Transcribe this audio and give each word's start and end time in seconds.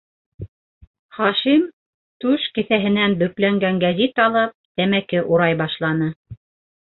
-Хашим 1.17 1.67
түш 2.23 2.47
кеҫәһенән 2.55 3.13
бөкләнгән 3.21 3.77
гәзит 3.85 4.21
алып, 4.25 4.57
тәмәке 4.81 5.23
урай 5.35 5.61
башланы. 5.61 6.11